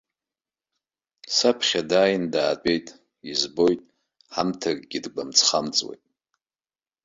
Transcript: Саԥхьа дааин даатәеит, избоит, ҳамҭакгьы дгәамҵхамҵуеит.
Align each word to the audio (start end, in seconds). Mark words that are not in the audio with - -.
Саԥхьа 1.35 1.81
дааин 1.89 2.23
даатәеит, 2.33 2.87
избоит, 3.31 3.81
ҳамҭакгьы 4.33 4.99
дгәамҵхамҵуеит. 5.05 6.03